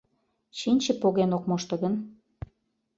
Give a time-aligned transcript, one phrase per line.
[0.57, 1.93] Чинче поген ок мошто гын